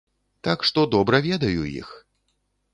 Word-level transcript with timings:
Так 0.47 0.65
што 0.69 0.85
добра 0.95 1.21
ведаю 1.27 1.63
іх! 1.81 1.95